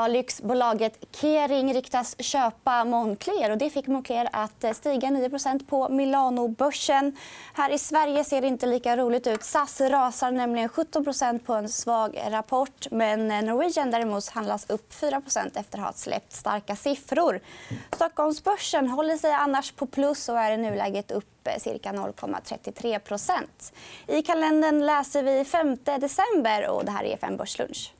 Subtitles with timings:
[0.00, 3.50] Ja, lyxbolaget Kering riktas köpa Moncler.
[3.50, 7.16] Och det fick Moncler att eh, stiga 9% på Milanobörsen.
[7.54, 9.44] Här i Sverige ser det inte lika roligt ut.
[9.44, 12.86] SAS rasar nämligen 17% på en svag rapport.
[12.90, 17.40] Men eh, Norwegian däremot handlas upp 4% efter att ha släppt starka siffror.
[17.94, 23.44] Stockholmsbörsen håller sig annars på plus och är i nuläget upp eh, cirka 0,33%
[24.06, 26.68] I kalendern läser vi 5 december.
[26.68, 27.92] och Det här är FN Börslunch.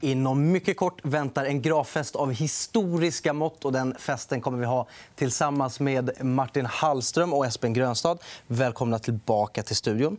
[0.00, 3.64] Inom mycket kort väntar en gravfest av historiska mått.
[3.64, 8.18] Och den festen kommer vi ha tillsammans med Martin Hallström och Espen Grönstad.
[8.46, 10.16] Välkomna tillbaka till studion.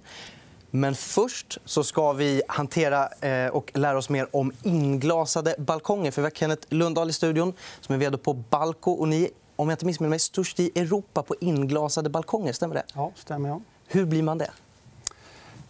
[0.72, 6.12] Men först så ska vi hantera eh, och lära oss mer om inglasade balkonger.
[6.12, 8.92] För vi har Kenneth Lundahl i studion, som är vd på Balco.
[8.92, 12.54] Och ni om jag inte missminner mig, störst i Europa på inglasade balkonger.
[12.54, 12.84] Stämmer det?
[12.94, 13.50] Ja, stämmer.
[13.50, 13.62] Ja.
[13.88, 14.52] Hur blir man det?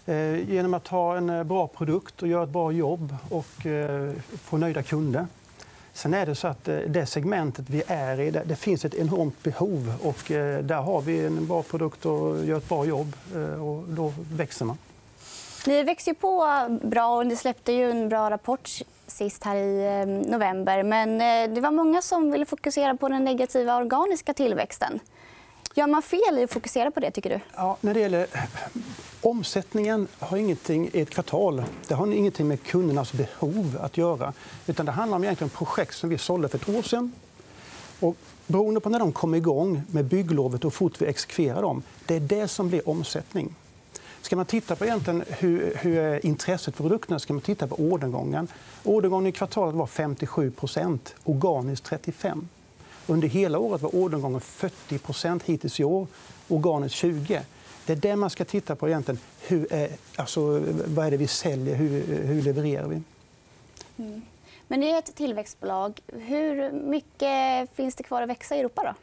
[0.06, 4.12] Eh, genom att ha en eh, bra produkt och göra ett bra jobb och eh,
[4.44, 5.28] få nöjda kunder.
[5.94, 9.94] Sen är det så att det segmentet vi är i, det finns ett enormt behov.
[10.04, 10.24] och
[10.64, 13.16] Där har vi en bra produkt och gör ett bra jobb.
[13.62, 14.78] och Då växer man.
[15.68, 16.46] Ni växer på
[16.84, 17.18] bra.
[17.18, 18.70] och Ni släppte ju en bra rapport
[19.08, 20.84] sist här i november.
[20.84, 21.18] Men
[21.56, 25.00] det var många som ville fokusera på den negativa organiska tillväxten.
[25.74, 27.12] Gör man fel i att fokusera på det?
[27.12, 27.40] tycker du?
[27.56, 28.28] Ja, när det gäller
[29.22, 31.64] omsättningen har ingenting i ett kvartal.
[31.88, 34.34] Det har ingenting med kundernas behov att göra.
[34.68, 37.12] Utan det handlar om egentligen projekt som vi sålde för ett år sedan.
[38.00, 38.16] Och
[38.48, 42.20] beroende på när de kommer igång med bygglovet och fort vi exekverar dem, det är
[42.20, 43.56] det som blir omsättning.
[44.22, 47.76] Ska man titta på egentligen hur, hur är intresset för produkterna ska man titta på
[47.76, 48.48] ordergången.
[48.84, 52.48] Ordergången i kvartalet var 57% organiskt 35
[53.08, 56.08] under hela året var ordergången 40% hittills i år,
[56.48, 57.42] organiskt 20
[57.86, 58.88] Det är det man ska titta på.
[58.88, 59.20] egentligen.
[59.40, 61.76] Hur är, alltså, vad är det vi säljer?
[61.76, 63.02] Hur, hur levererar vi?
[63.98, 64.22] Mm.
[64.68, 66.00] Men ni är ett tillväxtbolag.
[66.08, 68.84] Hur mycket finns det kvar att växa i Europa?
[68.84, 68.94] Då?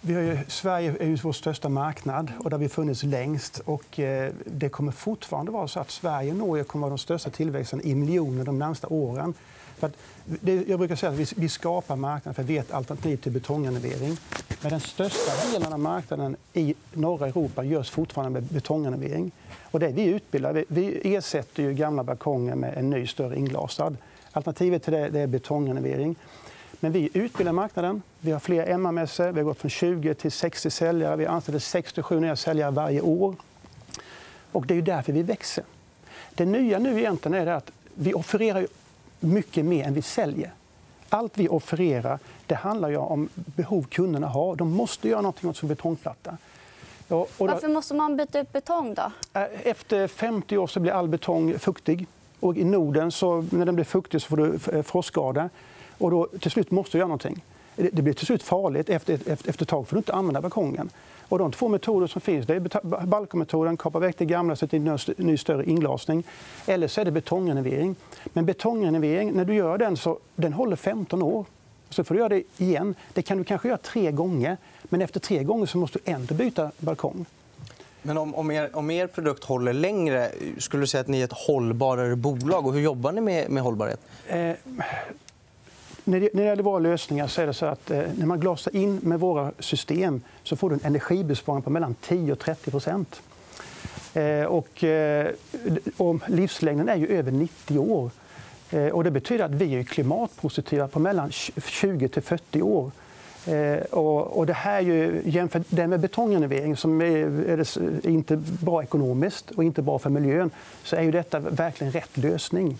[0.00, 3.58] Vi ju, Sverige är ju vår största marknad och där vi funnits längst.
[3.58, 6.98] Och, eh, det kommer fortfarande vara så att Sverige och Norge kommer att vara de
[6.98, 9.34] största tillväxten i miljoner de närmaste åren.
[9.78, 9.90] För
[10.24, 13.16] det, jag brukar säga att vi, vi skapar marknaden för att vi är ett alternativ
[13.16, 14.16] till betongrenovering.
[14.62, 19.30] Men den största delen av marknaden i norra Europa görs fortfarande med betongrenovering.
[19.70, 23.96] Och det vi utbildar, vi, vi ersätter ju gamla balkonger med en ny, större inglasad.
[24.32, 26.16] Alternativet till det, det är betongrenovering.
[26.80, 28.02] Men vi utbildar marknaden.
[28.20, 29.32] Vi har fler MR-mässor.
[29.32, 31.16] Vi har gått från 20 till 60 säljare.
[31.16, 33.34] Vi anställer 67 nya säljare varje år.
[34.52, 35.64] Och det är därför vi växer.
[36.34, 38.66] Det nya nu egentligen är att vi offererar
[39.20, 40.52] mycket mer än vi säljer.
[41.08, 44.56] Allt vi offererar det handlar ju om behov kunderna har.
[44.56, 46.36] De måste göra något åt sin betongplatta.
[47.08, 47.46] och då...
[47.46, 48.94] Varför måste man byta ut betong?
[48.94, 49.10] då?
[49.32, 52.06] Eh, efter 50 år så blir all betong fuktig.
[52.40, 55.48] Och I Norden, så, när den blir fuktig, så får du eh, frostskada.
[55.98, 57.44] Och då, till slut måste du göra någonting.
[57.76, 58.88] Det blir till slut farligt.
[58.88, 60.90] Efter, efter, efter ett tag får du inte använda balkongen.
[61.28, 64.88] Och de två metoder som finns det är balkonmetoden, kapa väck det gamla sätta in
[64.88, 66.24] en ny större inglasning.
[66.66, 67.96] Eller så är det betongrenovering.
[68.24, 71.44] Men betongrenovering, när du gör den så den håller 15 år.
[71.90, 72.94] Så får du göra det igen.
[73.12, 74.56] Det kan du kanske göra tre gånger.
[74.82, 77.26] Men efter tre gånger så måste du ändå byta balkong.
[78.02, 81.24] Men om, om, er, om er produkt håller längre, skulle du säga att ni är
[81.24, 82.66] ett hållbarare bolag?
[82.66, 84.00] Och hur jobbar ni med, med hållbarhet?
[84.26, 84.50] Eh,
[86.06, 89.00] när det, gäller våra lösningar så är det så att eh, när man glasar in
[89.02, 93.22] med våra system så får du en energibesparing på mellan 10 och 30 procent.
[94.14, 95.28] Eh, och, eh,
[95.96, 98.10] och livslängden är ju över 90 år.
[98.70, 102.90] Eh, och det betyder att vi är klimatpositiva på mellan 20 till 40 år.
[103.46, 109.50] Eh, och, det här är ju, jämfört det med betongrenovering som är inte bra ekonomiskt
[109.50, 110.50] och inte bra för miljön
[110.82, 112.78] så är ju detta verkligen rätt lösning.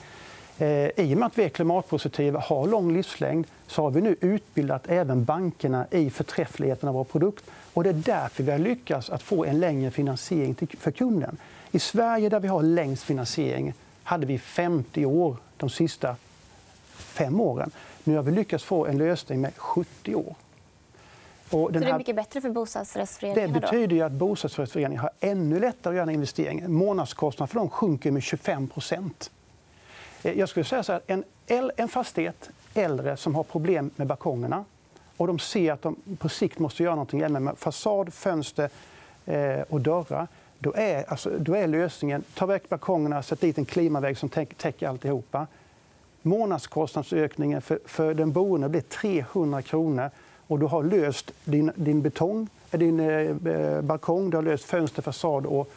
[0.59, 4.17] Eh, I och med att vi är klimatpositiva har lång livslängd så har vi nu
[4.21, 7.44] utbildat även bankerna i förträffligheten av vår produkt.
[7.75, 11.37] Och det är därför vi har lyckats att få en längre finansiering för kunden.
[11.70, 16.17] I Sverige, där vi har längst finansiering, hade vi 50 år de sista
[16.93, 17.70] fem åren.
[18.05, 20.35] Nu har vi lyckats få en lösning med 70 år.
[21.50, 21.88] Och den här...
[21.88, 23.53] Så det är mycket bättre för bostadsrättsföreningarna?
[23.53, 26.73] Det betyder att bostadsrättsföreningar har ännu lättare att göra en investering.
[26.73, 29.36] Månadskostnaden för dem sjunker med 25 Eh,
[30.23, 31.25] Eh, jag skulle säga så här, en,
[31.77, 34.65] en fastighet, äldre, som har problem med balkongerna
[35.17, 38.71] och de ser att de på sikt måste göra nåt med fasad, fönster
[39.27, 40.29] eh, och dörrar.
[40.59, 44.89] Då är, alltså, då är lösningen ta väck balkongerna, sätt dit en klimavägg som täcker
[44.89, 45.47] alltihopa.
[46.23, 50.11] Månadskostnadsökningen för, för den boende blir 300 kronor
[50.47, 54.31] och du har löst din, din betong eh, din eh, balkong.
[54.31, 55.71] Du har löst fönster, fasad och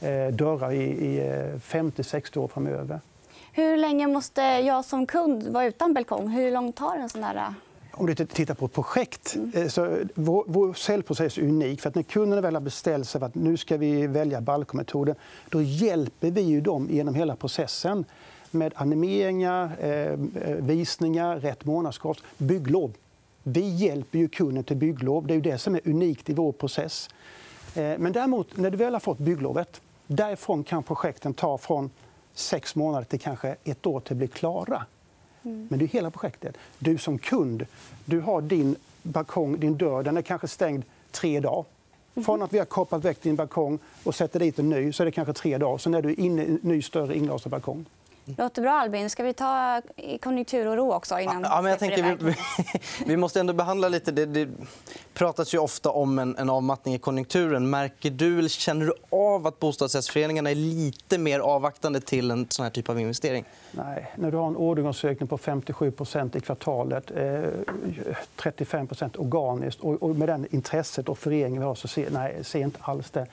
[0.00, 1.20] eh, dörrar i, i
[1.60, 3.00] 50-60 år framöver.
[3.56, 6.28] Hur länge måste jag som kund vara utan balkong?
[6.28, 7.36] Hur långt tar en sån där...
[7.36, 7.48] Eh?
[7.92, 11.80] Om du tittar på ett projekt, eh, så vår, vår säljprocess är unik.
[11.80, 15.14] För att när kunderna väl har beställt sig för att nu ska vi välja balkometoden
[15.48, 18.04] då hjälper vi ju dem genom hela processen
[18.50, 20.16] med animeringar, eh, eh
[20.58, 22.92] visningar, rätt månadskort, bygglov.
[23.42, 25.26] Vi hjälper ju kunden till bygglov.
[25.26, 27.08] Det är det som är unikt i vår process.
[27.74, 31.90] Eh, men däremot, när du väl har fått bygglovet därifrån kan projekten ta från
[32.38, 34.86] sex månader till kanske ett år till att bli klara.
[35.42, 35.66] Mm.
[35.70, 36.56] Men det är hela projektet.
[36.78, 37.66] Du som kund
[38.04, 41.64] du har din balkong, din dörr, den är kanske stängd tre dagar.
[42.14, 42.24] Mm.
[42.24, 45.04] Från att vi har kapat väck din balkong och sätter dit en ny så är
[45.04, 45.78] det kanske tre dagar.
[45.78, 47.84] Sen är du inne i en ny större inglasad balkong.
[48.38, 49.10] Låter bra, Albin.
[49.10, 49.82] Ska vi ta
[50.20, 51.18] konjunkturoro också?
[51.18, 52.34] Innan ja, men jag tänker, vi,
[53.06, 54.12] vi, måste ändå behandla lite...
[54.12, 54.48] Det, det
[55.14, 57.70] pratas ju ofta om en, en avmattning i konjunkturen.
[57.70, 62.62] Märker du, eller känner du av att bostadsrättsföreningarna är lite mer avvaktande till en sån
[62.62, 63.44] här typ av investering?
[63.72, 64.12] Nej.
[64.16, 67.42] När du har en orderingångsökning på 57% i kvartalet, eh,
[68.36, 72.60] 35 organiskt och, och med det intresset och föreningen vi har så ser, nej, ser
[72.60, 73.26] inte alls det.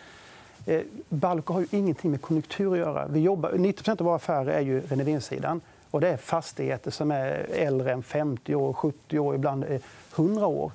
[0.65, 3.07] Eh, Balco har ju ingenting med konjunktur att göra.
[3.07, 5.61] Vi jobbar, 90% av våra affärer är ju renoveringssidan.
[5.91, 9.81] Och det är fastigheter som är äldre än 50 år, 70 år, ibland eh,
[10.15, 10.71] 100 år.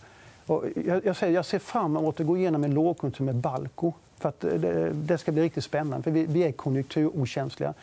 [0.47, 3.93] Och jag, jag, säger, jag ser fram emot att gå igenom en lågkonjunktur med Balco.
[4.19, 6.03] För att eh, det, det, ska bli riktigt spännande.
[6.03, 7.75] För vi, vi är konjunkturokänsliga.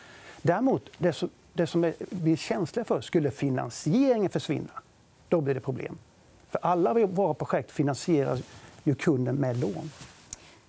[0.42, 4.82] Däremot, det som, det som är, vi är känsliga för, skulle finansieringen försvinna,
[5.28, 5.98] då blir det problem.
[6.50, 8.40] För alla våra projekt finansieras
[8.84, 9.90] ju kunden med lån.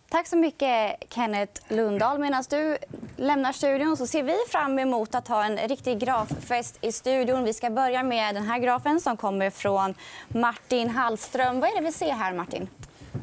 [0.09, 2.19] Tack så mycket, Kenneth Lundahl.
[2.19, 2.77] Medan du
[3.17, 7.43] lämnar studion så ser vi fram emot att ha en riktig graffest i studion.
[7.43, 9.93] Vi ska börja med den här grafen som kommer från
[10.27, 11.59] Martin Hallström.
[11.59, 12.67] Vad är det vi ser här, Martin?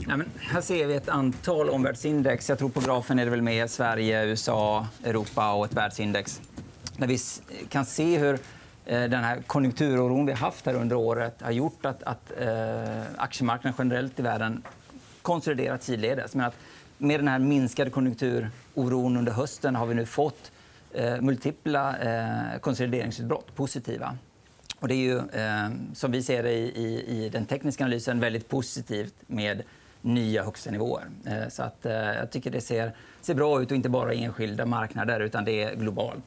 [0.09, 2.49] Ja, men här ser vi ett antal omvärldsindex.
[2.49, 6.41] Jag tror på grafen är det väl med Sverige, USA, Europa och ett världsindex.
[6.97, 7.19] Där vi
[7.69, 8.39] kan se hur
[8.85, 13.03] eh, den här konjunkturoron vi har haft här under året har gjort att, att eh,
[13.17, 14.63] aktiemarknaden generellt i världen
[15.23, 16.35] konsoliderat sidledes.
[16.35, 16.55] Men att
[16.99, 20.53] med den här minskade konjunkturoron under hösten har vi nu fått
[20.93, 24.17] eh, multipla eh, konsolideringsutbrott, positiva.
[24.81, 28.21] Och det är ju, eh, som vi ser det i, i, i, den tekniska analysen,
[28.21, 29.63] väldigt positivt med
[30.05, 31.05] nya högsta nivåer.
[31.27, 34.25] Eh, så att, eh, jag tycker det ser, ser bra ut, och inte bara i
[34.25, 36.25] enskilda marknader, utan det är globalt.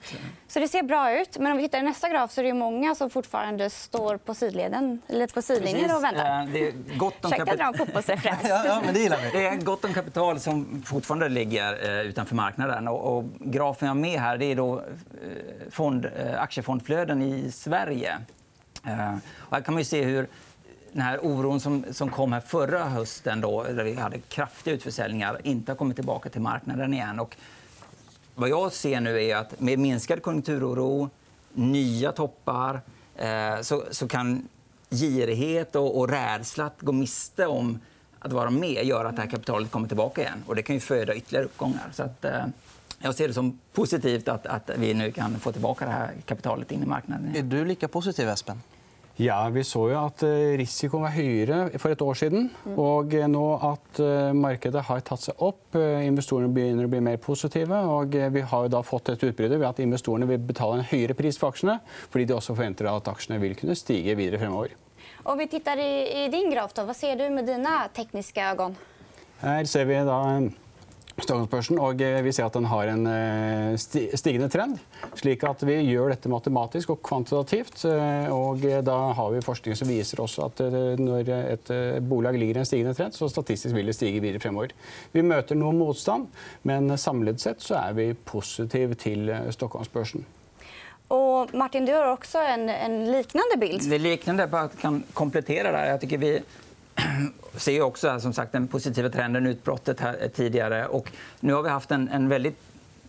[0.47, 1.38] Så det ser bra ut.
[1.39, 4.33] Men om vi tittar i nästa graf så är det många som fortfarande står på
[4.33, 6.41] sidleden eller på sidlinjen och väntar.
[6.41, 8.39] Eh, det är gott om Checka dra fotbollsreferens.
[8.44, 9.29] ja, ja, men det gillar vi.
[9.38, 12.88] Det är gott om kapital som fortfarande ligger utanför marknaden.
[12.88, 14.83] Och, och grafen jag har med här det är då
[15.69, 16.07] fond,
[16.38, 18.18] aktiefondflöden i Sverige.
[19.38, 20.27] Och här kan man se hur
[20.97, 25.38] den här oron som, som kom här förra hösten, då, där vi hade kraftiga utförsäljningar,
[25.44, 27.19] inte har kommit tillbaka till marknaden igen.
[27.19, 27.35] Och
[28.35, 31.09] vad jag ser nu är att med minskad konjunkturoro,
[31.53, 32.81] nya toppar
[33.15, 34.47] eh, så, så kan
[34.89, 37.79] girighet och, och rädsla att gå miste om
[38.19, 40.43] att vara med göra att det här kapitalet kommer tillbaka igen.
[40.47, 41.89] Och det kan ju föda ytterligare uppgångar.
[41.93, 42.45] Så att, eh,
[43.00, 46.71] jag ser det som positivt att, att vi nu kan få tillbaka det här kapitalet
[46.71, 47.35] in i marknaden.
[47.35, 48.61] Är du lika positiv, Espen?
[49.17, 52.51] Ja, Vi så jo at eh, risikoen var høyere for et år siden.
[52.67, 52.75] Mm.
[52.77, 57.17] Og eh, nå at eh, markedet har tatt seg opp, investorene begynner å bli mer
[57.21, 57.79] positive.
[57.97, 61.41] og Vi har da fått et utbruddet ved at investorene vil betale en høyere pris
[61.41, 61.79] for aksjene,
[62.13, 64.77] fordi de også forventer at aksjene vil kunne stige videre fremover.
[65.25, 68.77] Om vi tittar i, din graf, då, vad ser du med dina tekniska ögon?
[69.41, 70.21] Her ser vi da
[71.17, 74.77] Stockholmsbørsen, og eh, vi ser at den har en eh, stigende trend.
[75.17, 77.81] slik at Vi gjør dette matematisk og kvantitativt.
[77.89, 80.62] Eh, og da har vi forskning som viser også at
[81.01, 81.74] når et
[82.05, 84.77] bolag ligger i en stigende trend, så statistisk vil det stige videre fremover.
[85.12, 86.29] Vi møter noe motstand,
[86.69, 90.25] men samlet sett så er vi positive til Stockholmsbørsen.
[91.07, 93.89] Och Martin, du har också en, en liknande bild.
[93.89, 95.86] Det är liknande, bara kan komplettera där.
[95.86, 96.41] Jag tycker vi
[97.56, 100.88] ser också som sagt, den positiva trenden, utbrottet här eh, tidigare.
[100.88, 102.60] Och nu har vi haft en, en väldigt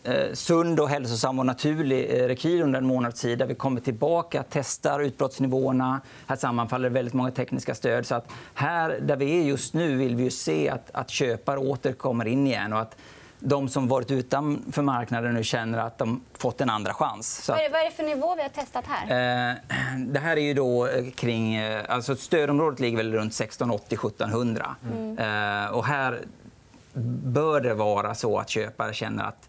[0.05, 3.81] eh, sund, och hälsosam och naturlig eh, rekyl under en månads tid där vi kommer
[3.81, 6.01] tillbaka, testar utbrottsnivåerna.
[6.27, 8.07] Här sammanfaller väldigt många tekniska stöd.
[8.07, 11.93] Så att här där vi är just nu vill vi se att, att köpare åter
[11.93, 12.73] kommer in igen.
[12.73, 12.97] Och att
[13.41, 17.45] de som varit utanför marknaden nu känner att de fått en andra chans.
[17.45, 19.51] Så vad, är det, vad är det för nivå vi har testat här?
[19.51, 19.57] Eh,
[20.07, 21.55] det här är ju då eh, kring...
[21.55, 25.19] Eh, alltså stödområdet ligger väl runt 1680 1700 mm.
[25.19, 26.21] eh, och här
[27.25, 29.49] bör det vara så att köpare känner att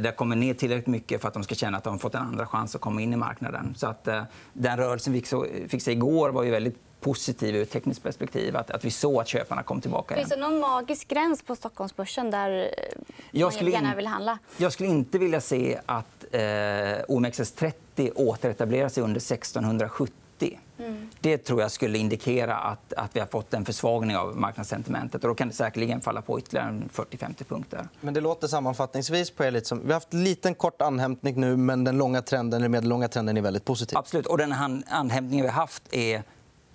[0.00, 2.46] det kommer ner tillräckligt mycket för att de ska känna att de fått en andra
[2.46, 3.74] chans att komma in i marknaden.
[3.76, 4.22] Så att, eh,
[4.52, 5.22] den rörelsen vi
[5.68, 8.56] fick se igår var ju väldigt positiv ur ett tekniskt perspektiv.
[8.56, 10.14] Att, att vi såg att köparna kom tillbaka.
[10.14, 12.74] Finns det någon magisk gräns på Stockholmsbörsen där
[13.36, 14.38] Jag skulle gärna vill handla?
[14.56, 20.58] Jag skulle inte vilja se att eh, OMXS30 återetablerar sig under 1670.
[21.20, 25.24] Det tror jag skulle indikera att, att vi har fått en försvagning av marknadssentimentet.
[25.24, 27.88] Och då kan det säkerligen falla på ytterligare en 40-50 punkter.
[28.00, 29.78] Men det låter sammanfattningsvis på er lite som...
[29.78, 33.36] Vi har haft en liten kort anhämtning nu, men den långa trenden, eller medellånga trenden
[33.36, 33.98] är väldigt positiv.
[33.98, 34.26] Absolut.
[34.26, 34.52] Och den
[34.88, 36.22] anhämtningen vi har haft är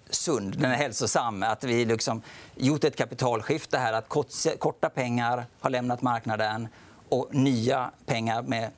[0.10, 1.44] sund, den är hälsosam.
[1.44, 2.22] Att vi liksom
[2.56, 3.94] gjort ett kapitalskifte här.
[3.94, 4.10] Att
[4.60, 6.68] korta pengar har lämnat marknaden
[7.10, 8.70] och nya pengar med,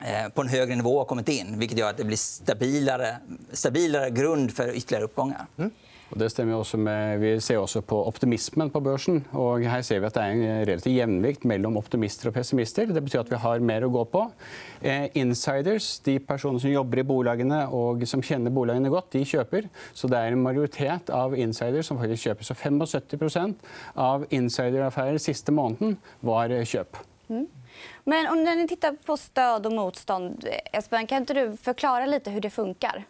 [0.00, 1.58] eh, på en högre nivå har kommit in.
[1.58, 3.16] Vilket gör att det blir stabilare,
[3.52, 5.46] stabilare grund för ytterligare uppgångar.
[5.56, 5.70] Mm
[6.14, 9.24] det stemmer också også med, Vi ser også på optimismen på børsen.
[9.32, 12.86] og Her ser vi at det er en relativ jevnvikt mellom optimister og pessimister.
[12.86, 14.30] Det betyr at vi har mer å gå på.
[14.82, 19.68] Eh, insiders, de personene som jobber i bolagene og som kjenner bolagene godt, de kjøper.
[19.94, 22.44] Så det er en majoritet av insiders som faktisk kjøper.
[22.44, 23.54] Så 75%
[23.96, 26.96] av insideraffärer siste måneden var köp.
[27.28, 27.46] Mm.
[28.04, 32.40] Men om ni tittar på stöd och motstånd, Espen, kan inte du förklara lite hur
[32.40, 33.04] det funkar?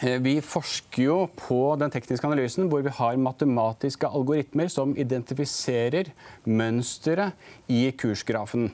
[0.00, 6.08] Eh, vi forsker jo på den tekniske analysen, hvor vi har matematiske algoritmer som identifiserer
[6.48, 7.36] mønsteret
[7.68, 8.70] i kursgrafen.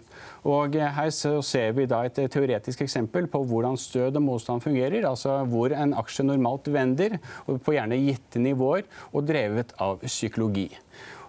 [0.46, 5.02] Og eh, her ser vi da et teoretisk eksempel på hvordan stød og motstand fungerer.
[5.10, 10.70] Altså hvor en aksje normalt vender, på gjerne gitte nivåer, og drevet av psykologi.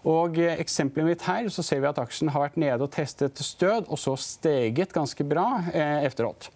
[0.09, 3.37] Og eh, eksempelet mitt her så ser vi at aksjen har vært nede og testet
[3.45, 6.49] stød, og så steget ganske bra eh, efteråt.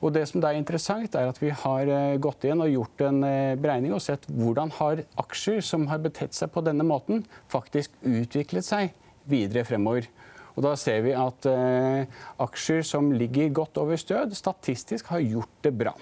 [0.00, 3.04] Og det som da er interessant, er at vi har eh, gått igjen og gjort
[3.08, 7.24] en eh, beregning og sett hvordan har aksjer som har betett seg på denne måten,
[7.52, 8.94] faktisk utviklet seg
[9.30, 10.06] videre fremover.
[10.56, 12.06] Og da ser vi at eh,
[12.42, 15.96] aksjer som ligger godt over stød, statistisk har gjort det bra.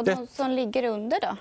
[0.00, 1.36] Det- de som ligger under då?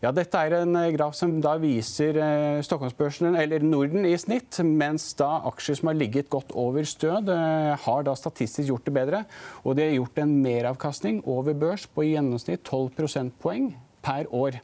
[0.00, 4.56] Ja, dette er en eh, graf som da viser eh, Stockholmsbørsen, eller Norden i snitt,
[4.64, 8.94] mens da aksjer som har ligget godt over stød, eh, har da statistisk gjort det
[8.96, 9.20] bedre.
[9.60, 14.56] Og de har gjort en meravkastning over børs på i gjennomsnitt 12 prosentpoeng per år.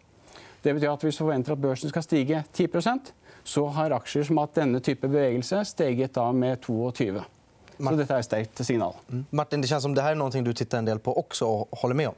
[0.64, 3.12] Det betyr at hvis vi forventer at børsen skal stige 10%
[3.46, 7.20] så har aksjer som har hatt denne type bevegelse, steget da med 22
[7.76, 8.96] Så dette er et sterkt signal.
[9.30, 11.68] Martin, det känns som det här är någonting du tittar en del på också och
[11.78, 12.14] håller med om.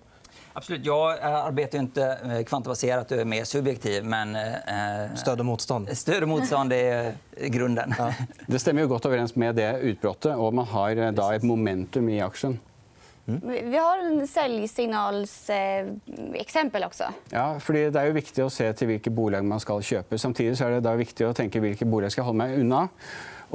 [0.59, 0.87] Absolut.
[0.87, 4.05] Jag eh, arbetar ju inte eh, kvantbaserat och är mer subjektiv.
[4.05, 5.99] Men eh, Stöd och motstånd.
[5.99, 7.15] stöd och motstånd är
[7.49, 7.95] grunden.
[8.47, 12.09] Det stemmer jo godt overens med det utbrottet, og man har eh, da et momentum
[12.11, 12.59] i aksjen.
[13.29, 17.05] Vi vi har en säljsignalsexempel eh, exempel också.
[17.31, 20.19] Ja, fordi Det er jo viktig å se til hvilke bolag man skal kjøpe.
[20.19, 22.89] Samtidig så er det da viktig å tenke hvilke bolag skal jeg holde meg unna.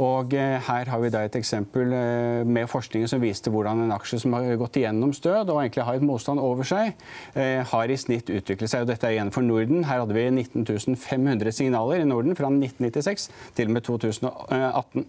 [0.01, 3.93] Og eh, Her har vi da et eksempel eh, med forskningen som viste hvordan en
[3.93, 6.95] aksje som har gått igjennom stød og egentlig har et motstand over seg,
[7.37, 8.85] eh, har i snitt utviklet seg.
[8.85, 9.85] Og dette er igjen for Norden.
[9.85, 15.05] Her hadde vi 19 500 signaler i Norden fra 1996 til og med 2018.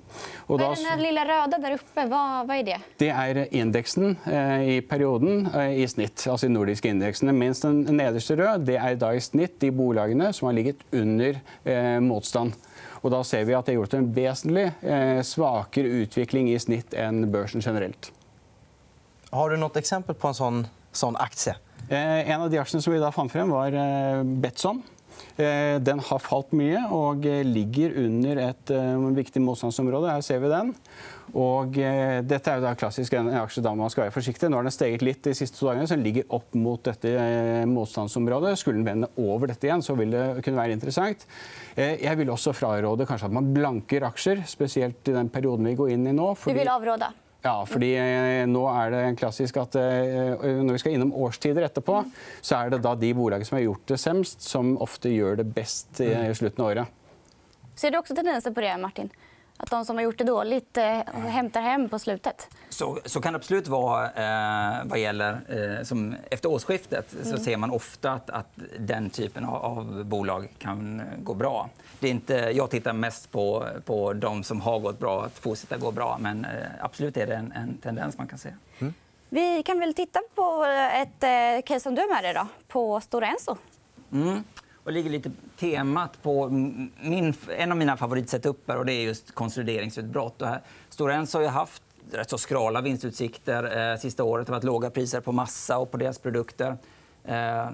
[0.48, 2.06] Og Vad är den här lilla röda där uppe?
[2.06, 2.80] Vad, vad är det?
[2.96, 4.16] Det er indeksen
[4.64, 7.32] i perioden i snitt, altså de nordiske indeksene.
[7.32, 11.40] Mens den nederste rød det er da i snitt de bolagene som har ligget under
[12.00, 12.52] motstand.
[13.04, 16.96] Og da ser vi at det har gjort en vesentlig eh, svakere utvikling i snitt
[16.96, 18.08] enn børsen generelt.
[19.34, 21.56] Har du något exempel på en sån, sån aktie?
[21.90, 24.80] Eh, en av de aksjene som vi da fant frem, var eh, Betson.
[25.34, 30.12] Eh, den har falt mye og eh, ligger under et eh, viktig motstandsområde.
[30.12, 30.70] Her ser vi den.
[31.34, 34.50] Og dette er jo da klassisk en aksje da man skal være forsiktig.
[34.52, 37.10] Nå har den steget litt de siste to dagene, så den ligger opp mot dette
[37.66, 38.52] motstandsområdet.
[38.60, 41.24] Skulle den vende over dette igjen, så vil det kunne være interessant.
[41.74, 45.94] Jeg vil også fraråde kanskje at man blanker aksjer, spesielt i den perioden vi går
[45.96, 46.34] inn i nå.
[46.36, 47.10] Du fordi- vill avråda?
[47.44, 50.34] Ja, fordi eh, nå er det klassisk at eh,
[50.64, 52.00] når vi skal innom årstider etterpå,
[52.40, 55.48] så er det da de bolagene som har gjort det semst, som ofte gjør det
[55.54, 57.00] best i slutten av året.
[57.74, 59.10] Ser du också tendenser på det, Martin?
[59.56, 62.48] Att de som har gjort det dåligt eh, hämtar hem på slutet?
[62.68, 65.40] Så, så kan det absolut vara eh, vad gäller...
[65.48, 70.48] Eh, som efter årsskiftet så ser man ofta att, att den typen av, av bolag
[70.58, 71.70] kan gå bra.
[72.00, 75.76] Det är inte, jag tittar mest på, på de som har gått bra, att fortsätta
[75.76, 76.18] gå bra.
[76.20, 78.54] Men eh, absolut är det en, en tendens man kan se.
[79.28, 83.00] Vi kan väl titta på ett eh, case som du är med dig då, på
[83.00, 83.56] Stora Enso.
[84.12, 84.44] Mm.
[84.84, 90.42] Och ligger lite temat på min, en av mina favoritsetupper och det är just konsolideringsutbrott.
[90.42, 94.46] Och här, Stora Enso har ju haft rätt så skrala vinstutsikter eh, sista året.
[94.46, 96.76] Det har varit låga priser på massa och på deras produkter.
[97.24, 97.68] Eh,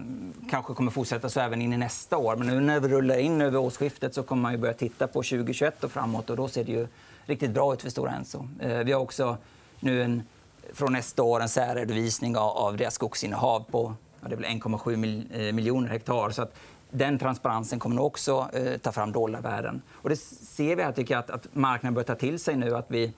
[0.50, 2.36] kanske kommer fortsätta så även in i nästa år.
[2.36, 5.22] Men nu när vi rullar in över årsskiftet så kommer man ju börja titta på
[5.22, 6.86] 2021 och framåt och då ser det ju
[7.26, 8.48] riktigt bra ut för Stora Enso.
[8.60, 9.36] Eh, vi har också
[9.80, 10.22] nu en,
[10.72, 15.24] från nästa år en särredovisning av, av deras skogsinnehav på ja, det är väl 1,7
[15.32, 16.30] eh, miljoner hektar.
[16.30, 16.54] Så att
[16.90, 19.82] den transparensen kommer nog också eh, ta fram dollarvärden.
[19.92, 22.76] Och det ser vi här, tycker jag, att, att marknaden börjar ta till sig nu.
[22.76, 23.12] Att vi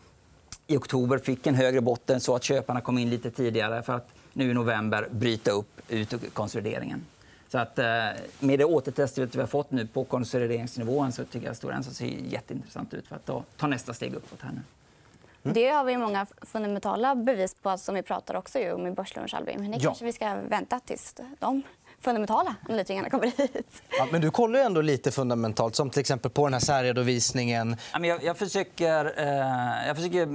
[0.67, 4.09] i oktober fick en högre botten så att köparna kom in lite tidigare för att
[4.33, 7.05] nu i november bryta upp ut konsolideringen.
[7.49, 7.85] Så att, eh,
[8.39, 12.07] med det återtestet vi har fått nu på konsolideringsnivån så tycker jag att Stora ser
[12.07, 14.43] jätteintressant ut för att ta nästa steg uppåt.
[14.43, 14.61] Här nu.
[15.45, 15.55] Mm.
[15.55, 19.61] Det har vi många fundamentala bevis på som vi pratar också om i Börslunch, Albin.
[19.61, 19.91] Men det ja.
[19.91, 21.63] kanske vi ska vänta tills de
[22.03, 23.83] fundamentala analytikerna kommer hit.
[23.99, 27.77] Ja, men du kollar ju ändå lite fundamentalt, som till exempel på den här särredovisningen.
[28.01, 30.29] Jag, jag, försöker, eh, jag försöker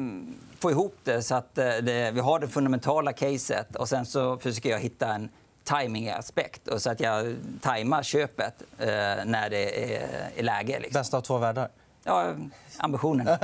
[0.59, 4.37] få ihop det så att eh, det, vi har det fundamentala caset och sen så
[4.37, 5.29] försöker jag hitta en
[5.63, 8.87] timingaspekt så att jag tajmar köpet eh,
[9.25, 10.79] när det är, är läge.
[10.79, 10.99] Liksom.
[10.99, 11.69] Bästa av två världar?
[12.07, 12.35] Ja,
[12.77, 13.27] ambitionen.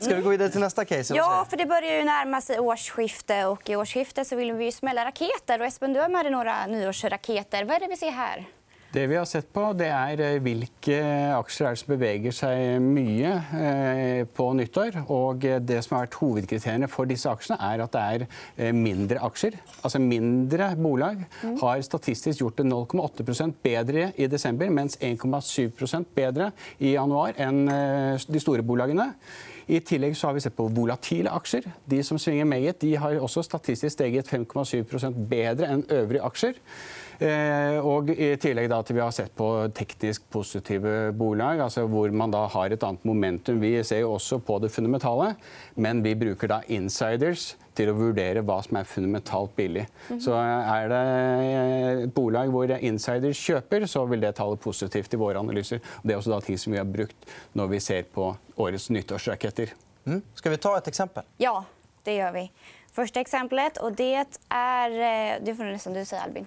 [0.00, 1.14] Ska vi gå vidare till nästa case?
[1.16, 3.46] Ja, för det börjar ju närma sig årsskifte.
[3.46, 5.60] Och I årsskiftet så vill vi ju smälla raketer.
[5.60, 7.64] Och Espen, du har med dig några nyårsraketer.
[7.64, 8.46] Vad är det vi ser här?
[8.92, 10.96] Det vi har sett på, det er eh, hvilke
[11.32, 14.98] aksjer er som beveger seg mye eh, på nyttår.
[15.14, 19.22] Og det som har vært hovedkriteriene for disse aksjene, er at det er eh, mindre
[19.24, 19.56] aksjer.
[19.80, 21.54] Altså mindre bolag mm.
[21.62, 27.64] har statistisk gjort det 0,8% bedre i desember, mens 1,7% bedre i januar enn
[28.28, 29.08] de store bolagene.
[29.72, 31.70] I tillegg så har vi sett på volatile aksjer.
[31.88, 36.60] De som svinger meget, de har også statistisk steget 5,7% bedre enn øvrige aksjer.
[37.22, 42.12] Eh, og I tillegg da til vi har sett på teknisk positive bolag, altså hvor
[42.14, 43.60] man da har et annet momentum.
[43.62, 45.34] Vi ser jo også på det fundamentale,
[45.74, 49.86] men vi bruker da insiders til å vurdere hva som er fundamentalt billig.
[50.08, 50.20] Mm -hmm.
[50.20, 55.38] Så er det et bolag hvor insiders kjøper, så vil det tale positivt i våre
[55.38, 55.80] analyser.
[56.02, 57.16] Det er også da ting som vi har brukt
[57.54, 59.72] når vi ser på årets nyttårsraketter.
[60.04, 60.22] Mm.
[60.34, 61.22] Skal vi ta et eksempel?
[61.38, 61.64] Ja,
[62.04, 62.50] det gjør vi.
[62.92, 64.90] Första exemplet och det är...
[64.90, 66.46] Eh, det får nästan du säga, Albin.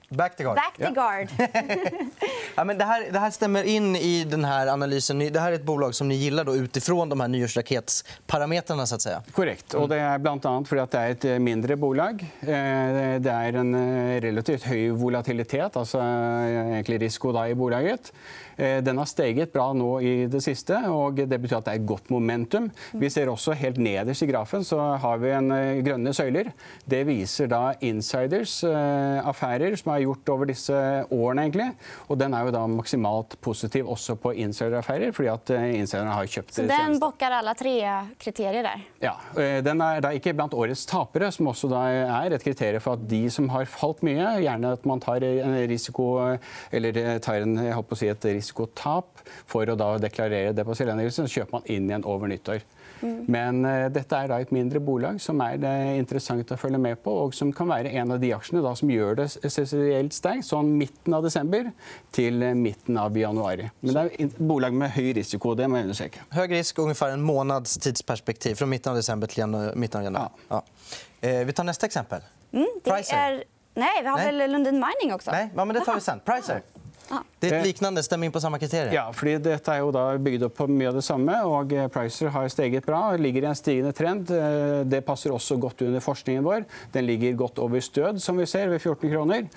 [0.11, 0.55] Back to guard.
[0.55, 1.29] Back to guard.
[2.55, 5.19] ja, men det, här, det här stämmer in i den här analysen.
[5.19, 8.85] Det här är ett bolag som ni gillar då, utifrån de här nyårsraketsparametrarna.
[8.85, 9.21] Så att säga.
[9.31, 9.73] Korrekt.
[9.73, 12.25] Och det är bland annat för att det är ett eh, mindre bolag.
[12.39, 12.47] Eh,
[13.19, 18.13] det är en eh, relativt hög volatilitet, alltså egentligen risiko i bolaget.
[18.55, 22.11] Den har steget bra nå i det siste, og det betyr at det er godt
[22.13, 22.67] momentum.
[22.93, 25.49] Vi ser også helt nederst i grafen så har vi en
[25.81, 26.51] grønne søyler.
[26.85, 30.75] Det viser da insiders affærer som er gjort over disse
[31.09, 31.45] årene.
[31.47, 31.69] egentlig.
[32.09, 36.29] Og den er jo da maksimalt positiv også på insideraffærer, fordi at eh, insiderne har
[36.29, 37.75] kjøpt Så den bokker alle tre
[38.21, 38.85] kriterier der?
[39.03, 39.15] Ja.
[39.37, 42.99] Eh, den er da ikke blant årets tapere, som også da er et kriterium for
[42.99, 46.11] at de som har falt mye, gjerne at man tar en risiko,
[46.71, 50.75] eller tar en, jeg på å si et risikotap for å da deklarere det på
[50.77, 52.63] selvangivelsen, så kjøper man inn igjen over nyttår.
[53.01, 53.19] Mm.
[53.31, 57.01] Men uh, dette er da et mindre bolag som er det interessant å følge med
[57.03, 60.47] på, og som kan være en av de aksjene da, som gjør det spesielt sterkt
[60.47, 61.71] sånn midten av desember
[62.15, 63.67] til midten av januar.
[63.81, 65.55] Men det er et bolag med høy risiko.
[65.55, 66.25] det må jeg understreke.
[66.35, 70.45] Høy risk, ungefär en måneds tidsperspektiv fra midten av desember til midten av januar.
[70.49, 70.61] Ja.
[70.61, 70.99] Ja.
[71.21, 72.21] Eh, vi tar neste eksempel.
[72.51, 72.91] Mm, det.
[73.13, 73.43] Er...
[73.73, 74.25] Nej, vi har Nej.
[74.25, 75.31] väl Lundin Mining också?
[75.31, 76.19] Nej, ja, men det tar vi sen.
[76.25, 76.61] Pricer.
[77.41, 78.93] Det er et liknande, stemmer inn på samme kriterier?
[78.95, 81.35] Ja, fordi dette er jo da bygd opp på mye av det samme.
[81.47, 84.31] og eh, Pricer har steget bra, ligger i en stigende trend.
[84.35, 86.65] Eh, det passer også godt under forskningen vår.
[86.93, 89.47] Den ligger godt over stød, som vi ser, ved 14 kroner.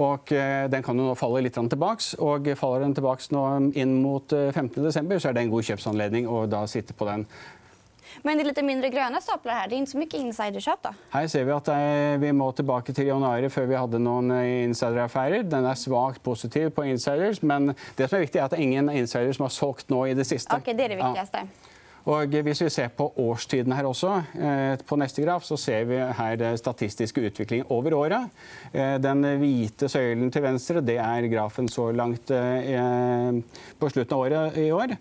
[0.00, 2.20] Og eh, den kan jo nå falle litt tilbake.
[2.22, 6.44] Og faller den tilbake nå inn mot 15.12., så er det en god kjøpsanledning å
[6.50, 7.26] da sitte på den
[8.22, 9.68] men det är lite mindre gröna staplar här.
[9.68, 10.78] Det är inte så mycket insiderköp.
[10.82, 10.94] Då.
[11.10, 14.64] Här ser vi att eh, vi må tillbaka till januari för vi hade någon eh,
[14.64, 15.42] insideraffärer.
[15.42, 19.32] Den är svagt positiv på insiders, men det som är viktigt är att ingen insider
[19.32, 20.56] som har sålt nu i det sista.
[20.56, 21.38] Okay, det är det viktigaste.
[21.42, 21.46] Ja.
[22.04, 25.98] Og hvis vi ser på årstiden her også, eh, på neste graf, så ser vi
[25.98, 28.30] her statistisk utvikling over året.
[28.72, 32.32] Den hvite søylen til venstre det er grafen så langt
[33.78, 34.96] på slutten av året i år.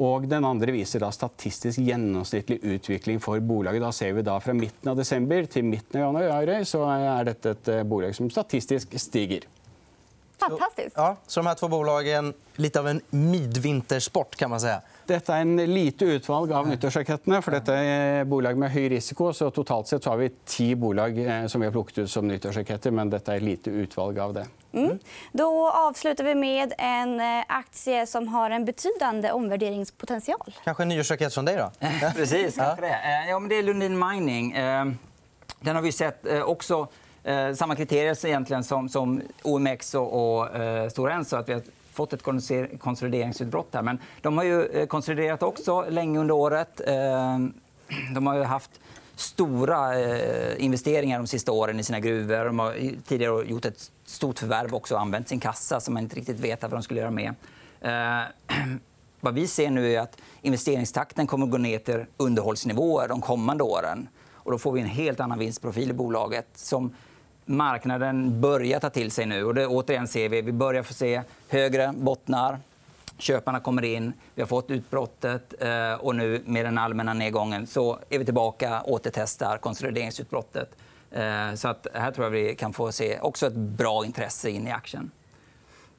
[0.00, 3.82] Og den andre viser da statistisk gjennomsnittlig utvikling for bolaget.
[3.84, 7.54] Da ser vi da Fra midten av desember til midten av januar så er dette
[7.54, 9.46] et eh, bolag som statistisk stiger.
[10.38, 10.96] Fantastisk.
[10.96, 14.72] Ja, så de her to bolagene litt av en midvintersport, kan man si.
[15.08, 17.40] Dette er en lite utvalg av nyttårsrakettene.
[17.42, 19.32] for Dette er bolag med høy risiko.
[19.32, 22.28] så Totalt sett så har vi ti bolag eh, som vi har plukket ut som
[22.28, 22.90] nyttårsraketter.
[22.90, 24.46] Men dette er et lite utvalg av det.
[24.74, 24.98] Mm.
[25.32, 30.54] Då avslutar vi med en eh, aktie som har en betydande omvärderingspotential.
[30.64, 31.56] Kanske en nyårsraket från dig?
[31.56, 31.70] då?
[32.16, 32.56] Precis.
[32.56, 32.76] ja.
[32.80, 32.86] Det.
[32.86, 34.52] Eh, ja, men det är Lundin Mining.
[34.52, 34.84] Eh,
[35.60, 36.86] den har vi sett också
[37.54, 40.48] samma kriterier egentligen som, som OMX och, och
[40.90, 41.36] Stora Enso.
[41.36, 42.22] Att vi har fått ett
[42.78, 43.68] konsolideringsutbrott.
[43.72, 43.82] Här.
[43.82, 46.80] Men de har ju konsoliderat också länge under året.
[48.14, 48.70] De har haft
[49.16, 52.44] stora eh, investeringar de sista åren i sina gruvor.
[52.44, 56.16] De har tidigare gjort ett stort förvärv också och använt sin kassa som man inte
[56.16, 57.34] riktigt vet vad de skulle göra med.
[57.80, 58.22] Eh,
[59.20, 63.64] vad vi ser nu är att investeringstakten kommer att gå ner till underhållsnivåer de kommande
[63.64, 64.08] åren.
[64.32, 66.94] Och då får vi en helt annan vinstprofil i bolaget som
[67.44, 69.44] marknaden börjar ta till sig nu.
[69.44, 72.58] Och det, återigen ser vi, vi börjar få se högre bottnar.
[73.18, 77.98] Köparna kommer in, vi har fått utbrottet eh, och nu med den allmänna nedgången så
[78.10, 80.70] är vi tillbaka och återtestar konsolideringsutbrottet.
[81.10, 84.66] Eh, så att här tror jag vi kan få se också ett bra intresse in
[84.66, 85.10] i aktien.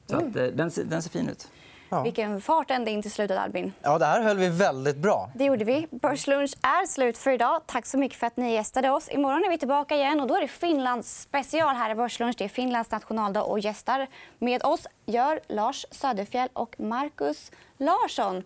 [0.06, 1.48] Så att, eh, den, den ser fin ut.
[1.96, 2.02] Ja.
[2.02, 3.72] Vilken fart ända in till slutet, Albin.
[3.82, 5.30] Ja, det här höll vi väldigt bra.
[5.34, 5.86] Det gjorde vi.
[5.90, 7.60] Börslunch är slut för idag.
[7.66, 9.08] Tack så mycket för att ni gästade oss.
[9.10, 10.20] Imorgon är vi tillbaka igen.
[10.20, 12.34] och Då är det Finlands special här i Börslunch.
[12.38, 14.06] Det är Finlands nationaldag och gästar
[14.38, 18.42] med oss gör Lars Söderfjell och Marcus Larsson.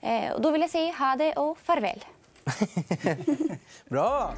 [0.00, 2.04] Eh, och då vill jag säga ha det och farväl.
[3.88, 4.34] bra!